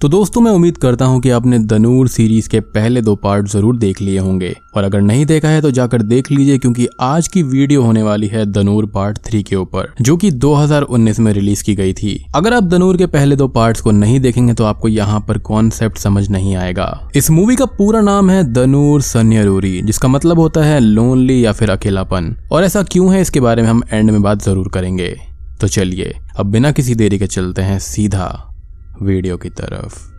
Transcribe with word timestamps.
तो 0.00 0.08
दोस्तों, 0.08 0.40
मैं 0.40 0.50
उम्मीद 0.52 0.76
करता 0.78 1.04
हूँ 1.04 1.20
कि 1.20 1.30
आपने 1.30 1.58
दनूर 1.58 2.08
सीरीज़ 2.08 2.48
के 2.48 2.58
पहले 2.62 3.02
दो 3.02 3.14
पार्ट 3.16 3.46
ज़रूर 3.48 3.76
देख 3.76 4.00
लिए 4.00 4.18
होंगे। 4.18 4.52
और 4.76 4.84
अगर 4.84 5.00
नहीं 5.00 5.24
देखा 5.26 5.48
है 5.48 5.60
तो 5.62 5.70
जाकर 5.70 6.02
देख 6.02 6.30
लीजिए, 6.30 6.58
क्योंकि 6.58 6.86
आज 7.00 7.28
की 7.28 7.42
वीडियो 7.42 7.82
होने 7.82 8.02
वाली 8.02 8.26
है 8.26 8.44
दनूर 8.46 8.86
पार्ट 8.86 9.18
थ्री 9.18 9.42
के 9.42 9.56
ऊपर, 9.56 9.92
जो 10.00 10.16
कि 10.16 10.30
2019 10.30 11.20
में 11.20 11.32
रिलीज़ 11.32 11.62
की 11.64 11.74
गई 11.74 11.92
थी। 11.92 12.14
अगर 12.34 12.54
आप 12.54 12.64
दनूर 12.64 12.96
के 12.96 13.06
पहले 13.06 13.36
दो 13.36 13.46
पार्ट्स 13.48 13.80
को 13.80 13.90
नहीं 13.90 14.18
देखेंगे 14.20 14.54
तो 14.54 14.64
आपको 14.64 14.88
यहाँ 14.88 15.20
पर 15.20 15.38
कॉन्सेप्ट 15.38 15.98
समझ 15.98 16.28
नहीं 16.30 16.54
आएगा। 16.56 16.88
इस 17.16 17.30
मूवी 17.30 17.56
का 17.56 17.64
पूरा 17.78 18.00
नाम 18.00 18.30
है 18.30 18.42
दनूर 18.52 19.02
सन्यरूरी 19.02 19.80
जिसका 19.82 20.08
मतलब 20.08 20.38
होता 20.38 20.64
है 20.64 20.80
लोनली 20.80 21.44
या 21.44 21.52
फिर 21.52 21.70
अकेलापन। 21.70 22.34
और 22.52 22.64
ऐसा 22.64 22.82
क्यों 22.82 23.14
है, 23.14 23.20
इसके 23.20 23.40
बारे 23.40 23.62
में 23.62 23.68
हम 23.68 23.82
एंड 23.92 24.10
में 24.10 24.20
बात 24.22 24.42
ज़रूर 24.42 24.68
करेंगे। 24.68 25.14
तो 25.60 25.68
चलिए, 25.68 26.12
अब 26.36 26.46
बिना 26.46 26.72
किसी 26.72 26.94
देरी 26.94 27.18
के 27.18 27.26
चलते 27.26 27.62
हैं 27.62 27.78
सीधा। 27.78 28.52
वीडियो 29.02 29.36
की 29.36 29.50
तरफ़। 29.50 30.16